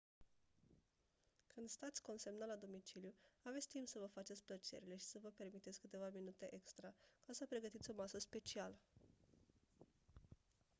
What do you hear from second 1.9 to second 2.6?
consemnat la